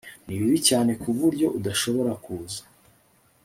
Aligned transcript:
Ni 0.25 0.33
bibi 0.39 0.57
cyane 0.69 0.91
kuburyo 1.01 1.47
udashobora 1.57 2.11
kuza 2.23 2.61